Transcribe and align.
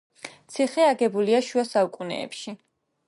ციხე 0.53 0.87
აგებულია 0.93 1.43
შუა 1.49 1.67
საუკუნეებში. 1.73 2.57